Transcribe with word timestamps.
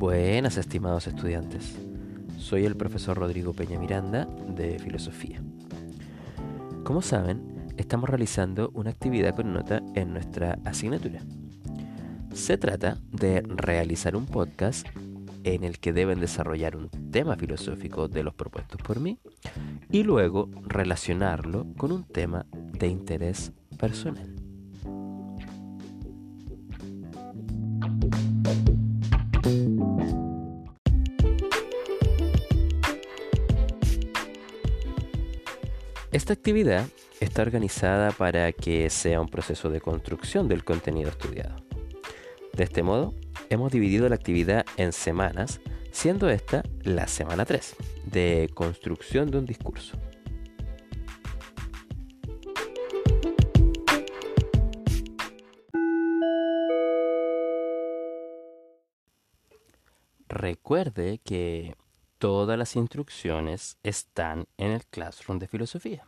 Buenas, 0.00 0.56
estimados 0.56 1.06
estudiantes. 1.06 1.76
Soy 2.38 2.64
el 2.64 2.74
profesor 2.74 3.18
Rodrigo 3.18 3.52
Peña 3.52 3.78
Miranda 3.78 4.24
de 4.24 4.78
Filosofía. 4.78 5.42
Como 6.84 7.02
saben, 7.02 7.68
estamos 7.76 8.08
realizando 8.08 8.70
una 8.72 8.88
actividad 8.88 9.36
con 9.36 9.52
nota 9.52 9.82
en 9.94 10.14
nuestra 10.14 10.58
asignatura. 10.64 11.20
Se 12.32 12.56
trata 12.56 12.96
de 13.12 13.42
realizar 13.42 14.16
un 14.16 14.24
podcast 14.24 14.88
en 15.44 15.64
el 15.64 15.78
que 15.78 15.92
deben 15.92 16.18
desarrollar 16.18 16.76
un 16.76 16.88
tema 17.10 17.36
filosófico 17.36 18.08
de 18.08 18.22
los 18.22 18.32
propuestos 18.32 18.80
por 18.80 19.00
mí 19.00 19.18
y 19.90 20.02
luego 20.02 20.48
relacionarlo 20.62 21.66
con 21.76 21.92
un 21.92 22.04
tema 22.04 22.46
de 22.72 22.88
interés 22.88 23.52
personal. 23.78 24.39
Esta 36.12 36.32
actividad 36.32 36.88
está 37.20 37.42
organizada 37.42 38.10
para 38.10 38.50
que 38.50 38.90
sea 38.90 39.20
un 39.20 39.28
proceso 39.28 39.70
de 39.70 39.80
construcción 39.80 40.48
del 40.48 40.64
contenido 40.64 41.08
estudiado. 41.08 41.54
De 42.52 42.64
este 42.64 42.82
modo, 42.82 43.14
hemos 43.48 43.70
dividido 43.70 44.08
la 44.08 44.16
actividad 44.16 44.66
en 44.76 44.92
semanas, 44.92 45.60
siendo 45.92 46.28
esta 46.28 46.64
la 46.82 47.06
semana 47.06 47.44
3, 47.44 47.76
de 48.06 48.50
construcción 48.54 49.30
de 49.30 49.38
un 49.38 49.46
discurso. 49.46 49.96
Recuerde 60.26 61.20
que 61.22 61.76
todas 62.20 62.58
las 62.58 62.76
instrucciones 62.76 63.78
están 63.82 64.46
en 64.58 64.72
el 64.72 64.84
Classroom 64.84 65.38
de 65.38 65.48
Filosofía. 65.48 66.06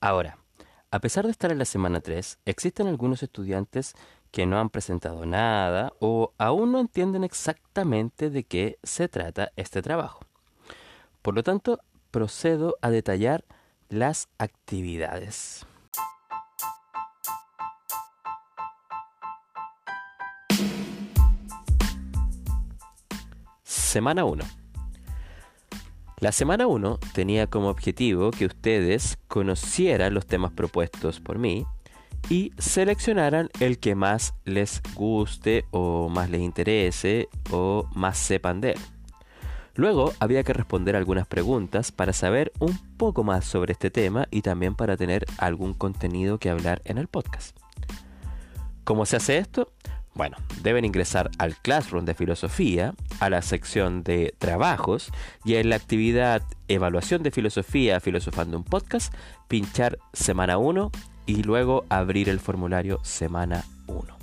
Ahora, 0.00 0.36
a 0.90 0.98
pesar 0.98 1.24
de 1.24 1.30
estar 1.30 1.52
en 1.52 1.60
la 1.60 1.64
semana 1.64 2.00
3, 2.00 2.40
existen 2.44 2.88
algunos 2.88 3.22
estudiantes 3.22 3.94
que 4.32 4.46
no 4.46 4.58
han 4.58 4.68
presentado 4.68 5.24
nada 5.26 5.92
o 6.00 6.32
aún 6.38 6.72
no 6.72 6.80
entienden 6.80 7.22
exactamente 7.22 8.30
de 8.30 8.42
qué 8.42 8.78
se 8.82 9.08
trata 9.08 9.52
este 9.54 9.80
trabajo. 9.80 10.20
Por 11.22 11.36
lo 11.36 11.44
tanto, 11.44 11.78
procedo 12.10 12.78
a 12.82 12.90
detallar 12.90 13.44
las 13.88 14.28
actividades. 14.38 15.67
Semana 23.88 24.26
1. 24.26 24.44
La 26.20 26.30
semana 26.30 26.66
1 26.66 26.98
tenía 27.14 27.46
como 27.46 27.70
objetivo 27.70 28.30
que 28.32 28.44
ustedes 28.44 29.16
conocieran 29.28 30.12
los 30.12 30.26
temas 30.26 30.52
propuestos 30.52 31.20
por 31.20 31.38
mí 31.38 31.64
y 32.28 32.52
seleccionaran 32.58 33.48
el 33.60 33.78
que 33.78 33.94
más 33.94 34.34
les 34.44 34.82
guste 34.94 35.64
o 35.70 36.10
más 36.10 36.28
les 36.28 36.42
interese 36.42 37.30
o 37.50 37.88
más 37.94 38.18
sepan 38.18 38.60
de 38.60 38.72
él. 38.72 38.78
Luego 39.74 40.12
había 40.20 40.44
que 40.44 40.52
responder 40.52 40.94
algunas 40.94 41.26
preguntas 41.26 41.90
para 41.90 42.12
saber 42.12 42.52
un 42.58 42.78
poco 42.98 43.24
más 43.24 43.46
sobre 43.46 43.72
este 43.72 43.90
tema 43.90 44.28
y 44.30 44.42
también 44.42 44.74
para 44.74 44.98
tener 44.98 45.24
algún 45.38 45.72
contenido 45.72 46.36
que 46.36 46.50
hablar 46.50 46.82
en 46.84 46.98
el 46.98 47.08
podcast. 47.08 47.56
¿Cómo 48.84 49.06
se 49.06 49.16
hace 49.16 49.38
esto? 49.38 49.72
Bueno, 50.18 50.36
deben 50.64 50.84
ingresar 50.84 51.30
al 51.38 51.54
Classroom 51.54 52.04
de 52.04 52.12
Filosofía, 52.12 52.92
a 53.20 53.30
la 53.30 53.40
sección 53.40 54.02
de 54.02 54.34
Trabajos 54.38 55.12
y 55.44 55.54
en 55.54 55.70
la 55.70 55.76
actividad 55.76 56.42
Evaluación 56.66 57.22
de 57.22 57.30
Filosofía 57.30 58.00
Filosofando 58.00 58.56
un 58.56 58.64
Podcast, 58.64 59.14
pinchar 59.46 60.00
Semana 60.12 60.58
1 60.58 60.90
y 61.26 61.44
luego 61.44 61.84
abrir 61.88 62.28
el 62.28 62.40
formulario 62.40 62.98
Semana 63.04 63.64
1. 63.86 64.18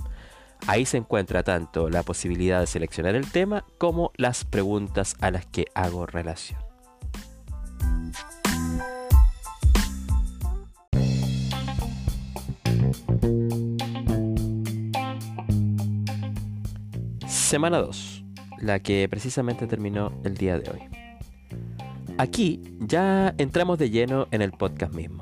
Ahí 0.67 0.85
se 0.85 0.97
encuentra 0.97 1.43
tanto 1.43 1.89
la 1.89 2.03
posibilidad 2.03 2.59
de 2.59 2.67
seleccionar 2.67 3.15
el 3.15 3.31
tema 3.31 3.63
como 3.77 4.11
las 4.17 4.43
preguntas 4.43 5.15
a 5.21 5.31
las 5.31 5.45
que 5.45 5.67
hago 5.75 6.05
relación. 6.05 6.64
Semana 17.55 17.77
2, 17.77 18.25
la 18.59 18.81
que 18.81 19.07
precisamente 19.09 19.65
terminó 19.65 20.11
el 20.25 20.35
día 20.35 20.59
de 20.59 20.69
hoy. 20.69 20.81
Aquí 22.17 22.61
ya 22.81 23.33
entramos 23.37 23.79
de 23.79 23.89
lleno 23.89 24.27
en 24.31 24.41
el 24.41 24.51
podcast 24.51 24.93
mismo. 24.93 25.19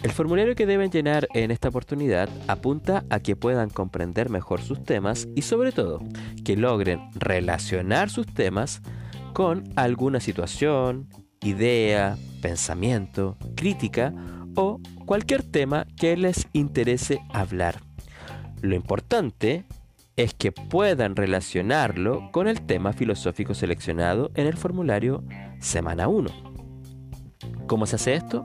El 0.00 0.12
formulario 0.12 0.54
que 0.54 0.64
deben 0.64 0.92
llenar 0.92 1.26
en 1.34 1.50
esta 1.50 1.70
oportunidad 1.70 2.28
apunta 2.46 3.04
a 3.10 3.18
que 3.18 3.34
puedan 3.34 3.68
comprender 3.68 4.30
mejor 4.30 4.60
sus 4.62 4.84
temas 4.84 5.26
y 5.34 5.42
sobre 5.42 5.72
todo 5.72 5.98
que 6.44 6.56
logren 6.56 7.00
relacionar 7.14 8.10
sus 8.10 8.28
temas 8.28 8.80
con 9.32 9.64
alguna 9.74 10.20
situación, 10.20 11.08
idea, 11.40 12.16
pensamiento, 12.40 13.36
crítica 13.56 14.14
o 14.54 14.78
cualquier 15.04 15.42
tema 15.42 15.84
que 15.96 16.16
les 16.16 16.46
interese 16.52 17.18
hablar. 17.32 17.80
Lo 18.62 18.76
importante 18.76 19.64
es 20.18 20.34
que 20.34 20.50
puedan 20.50 21.14
relacionarlo 21.14 22.32
con 22.32 22.48
el 22.48 22.60
tema 22.62 22.92
filosófico 22.92 23.54
seleccionado 23.54 24.32
en 24.34 24.48
el 24.48 24.56
formulario 24.56 25.22
Semana 25.60 26.08
1. 26.08 26.28
¿Cómo 27.68 27.86
se 27.86 27.96
hace 27.96 28.14
esto? 28.14 28.44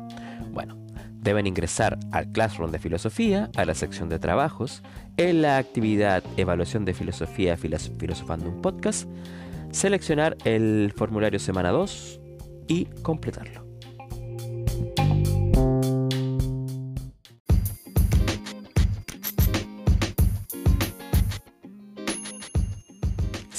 Bueno, 0.52 0.78
deben 1.14 1.48
ingresar 1.48 1.98
al 2.12 2.32
Classroom 2.32 2.70
de 2.70 2.78
Filosofía, 2.78 3.50
a 3.56 3.66
la 3.66 3.74
sección 3.74 4.08
de 4.08 4.20
trabajos, 4.20 4.84
en 5.18 5.42
la 5.42 5.58
actividad 5.58 6.24
Evaluación 6.38 6.86
de 6.86 6.94
Filosofía 6.94 7.58
Filosofando 7.58 8.50
un 8.50 8.62
Podcast, 8.62 9.10
seleccionar 9.72 10.38
el 10.46 10.94
formulario 10.96 11.40
Semana 11.40 11.72
2 11.72 12.20
y 12.68 12.86
completarlo. 13.02 13.63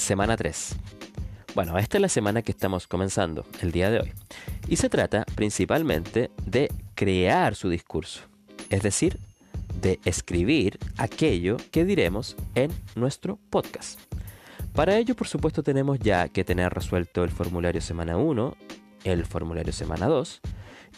Semana 0.05 0.37
3. 0.37 0.77
Bueno, 1.55 1.79
esta 1.79 1.97
es 1.97 2.03
la 2.03 2.11
semana 2.11 2.43
que 2.43 2.53
estamos 2.53 2.87
comenzando, 2.87 3.47
el 3.63 3.73
día 3.73 3.89
de 3.91 4.01
hoy. 4.01 4.13
Y 4.69 4.77
se 4.77 4.91
trata 4.91 5.25
principalmente 5.35 6.31
de 6.45 6.71
crear 6.95 7.55
su 7.55 7.71
discurso, 7.71 8.21
es 8.69 8.83
decir, 8.83 9.19
de 9.81 10.01
escribir 10.05 10.79
aquello 10.99 11.57
que 11.71 11.87
diremos 11.87 12.37
en 12.55 12.71
nuestro 12.97 13.39
podcast. 13.49 13.99
Para 14.75 14.99
ello, 14.99 15.17
por 15.17 15.27
supuesto, 15.27 15.63
tenemos 15.63 15.99
ya 16.01 16.29
que 16.29 16.45
tener 16.45 16.75
resuelto 16.75 17.25
el 17.25 17.31
formulario 17.31 17.81
semana 17.81 18.19
1, 18.19 18.57
el 19.05 19.25
formulario 19.25 19.73
semana 19.73 20.07
2 20.07 20.43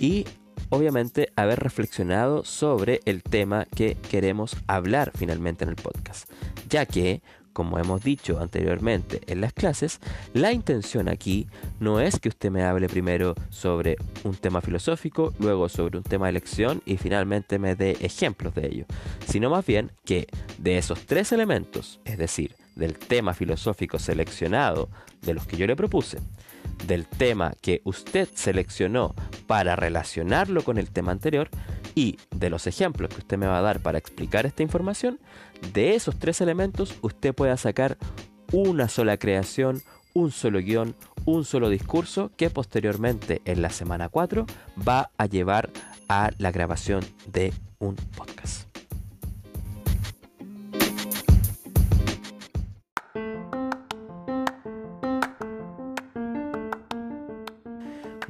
y 0.01 0.25
obviamente 0.71 1.33
haber 1.37 1.61
reflexionado 1.61 2.43
sobre 2.43 3.03
el 3.05 3.23
tema 3.23 3.67
que 3.67 3.95
queremos 4.11 4.57
hablar 4.67 5.13
finalmente 5.15 5.63
en 5.63 5.71
el 5.71 5.77
podcast, 5.77 6.29
ya 6.69 6.87
que 6.87 7.23
como 7.57 7.79
hemos 7.79 8.05
dicho 8.05 8.39
anteriormente 8.39 9.23
en 9.29 9.41
las 9.41 9.55
clases, 9.55 9.99
la 10.35 10.53
intención 10.53 11.09
aquí 11.09 11.47
no 11.81 12.01
es 12.01 12.21
que 12.21 12.29
usted 12.29 12.51
me 12.51 12.65
hable 12.65 12.87
primero 12.87 13.35
sobre 13.49 13.97
un 14.25 14.35
tema 14.35 14.61
filosófico, 14.61 15.33
luego 15.39 15.71
sobre 15.71 15.97
un 15.97 16.05
tema 16.05 16.27
de 16.27 16.33
elección 16.33 16.83
y 16.85 16.99
finalmente 16.99 17.59
me 17.59 17.75
dé 17.75 17.93
ejemplos 18.03 18.55
de 18.55 18.67
ello, 18.67 18.85
sino 19.27 19.49
más 19.49 19.65
bien 19.65 19.91
que 20.05 20.27
de 20.59 20.77
esos 20.77 21.07
tres 21.07 21.33
elementos, 21.33 21.99
es 22.05 22.19
decir, 22.19 22.55
del 22.75 22.99
tema 22.99 23.33
filosófico 23.33 23.99
seleccionado 23.99 24.91
de 25.23 25.33
los 25.33 25.47
que 25.47 25.57
yo 25.57 25.67
le 25.67 25.77
propuse, 25.77 26.19
del 26.87 27.07
tema 27.07 27.55
que 27.63 27.81
usted 27.85 28.29
seleccionó 28.35 29.15
para 29.47 29.77
relacionarlo 29.77 30.63
con 30.63 30.77
el 30.77 30.91
tema 30.91 31.11
anterior 31.11 31.49
y 31.95 32.19
de 32.31 32.51
los 32.51 32.67
ejemplos 32.67 33.09
que 33.09 33.21
usted 33.21 33.39
me 33.39 33.47
va 33.47 33.59
a 33.59 33.63
dar 33.63 33.81
para 33.81 33.97
explicar 33.97 34.45
esta 34.45 34.63
información, 34.63 35.19
de 35.73 35.95
esos 35.95 36.19
tres 36.19 36.41
elementos 36.41 36.97
usted 37.03 37.35
pueda 37.35 37.57
sacar 37.57 37.99
una 38.53 38.89
sola 38.89 39.17
creación, 39.17 39.83
un 40.15 40.31
solo 40.31 40.61
guion, 40.61 40.95
un 41.25 41.45
solo 41.45 41.69
discurso 41.69 42.31
que 42.37 42.51
posteriormente 42.51 43.43
en 43.45 43.63
la 43.63 43.71
semana 43.71 44.09
4 44.09 44.47
va 44.87 45.11
a 45.19 45.27
llevar 45.27 45.71
a 46.09 46.31
la 46.39 46.53
grabación 46.53 47.05
de 47.27 47.53
un 47.79 47.97
podcast. 47.97 48.36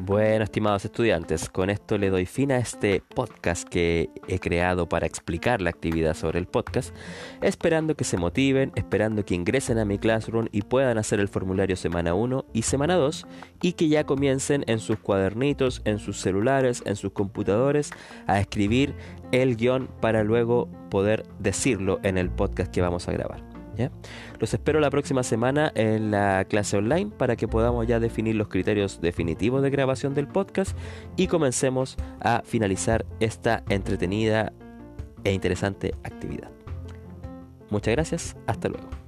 Bueno, 0.07 0.45
estimados 0.45 0.85
estudiantes, 0.85 1.51
con 1.51 1.69
esto 1.69 1.99
le 1.99 2.11
doy 2.11 2.27
fin 2.27 2.53
a 2.53 2.59
este 2.59 3.03
podcast 3.13 3.69
que 3.69 4.09
he 4.29 4.39
creado 4.39 4.89
para 4.89 5.05
explicar 5.05 5.61
la 5.61 5.71
actividad 5.71 6.15
sobre 6.15 6.39
el 6.39 6.47
podcast, 6.47 6.95
esperando 7.43 7.97
que 7.97 8.05
se 8.05 8.17
motiven, 8.17 8.71
esperando 8.77 9.25
que 9.25 9.35
ingresen 9.35 9.79
a 9.79 9.85
mi 9.85 9.99
Classroom 9.99 10.47
y 10.53 10.63
puedan 10.63 10.97
hacer 10.97 11.19
el 11.19 11.27
formulario 11.27 11.75
semana 11.75 12.15
1 12.15 12.45
y 12.53 12.63
semana 12.63 12.95
2 12.95 13.27
y 13.63 13.73
que 13.73 13.89
ya 13.89 14.05
comiencen 14.05 14.63
en 14.69 14.79
sus 14.79 15.01
cuadernitos, 15.01 15.83
en 15.85 15.99
sus 15.99 16.21
celulares, 16.21 16.85
en 16.87 16.95
sus 16.95 17.11
computadores 17.11 17.91
a 18.29 18.39
escribir 18.39 18.95
el 19.33 19.57
guion 19.57 19.89
para 20.01 20.23
luego 20.23 20.69
poder 20.89 21.25
decirlo 21.41 21.99
en 22.05 22.17
el 22.17 22.31
podcast 22.31 22.73
que 22.73 22.81
vamos 22.81 23.09
a 23.09 23.13
grabar. 23.13 23.56
Los 24.39 24.55
espero 24.55 24.81
la 24.81 24.91
próxima 24.91 25.23
semana 25.23 25.73
en 25.75 26.11
la 26.11 26.45
clase 26.49 26.77
online 26.77 27.11
para 27.17 27.37
que 27.37 27.49
podamos 27.49 27.87
ya 27.87 28.01
definir 28.01 28.35
los 28.37 28.49
criterios 28.49 29.01
definitivos 29.01 29.63
de 29.63 29.71
grabación 29.71 30.15
del 30.15 30.29
podcast 30.29 30.77
y 31.17 31.27
comencemos 31.27 31.97
a 32.21 32.43
finalizar 32.45 33.05
esta 33.21 33.65
entretenida 33.69 34.53
e 35.25 35.33
interesante 35.33 35.95
actividad. 36.05 36.51
Muchas 37.71 37.93
gracias, 37.93 38.37
hasta 38.47 38.69
luego. 38.69 39.06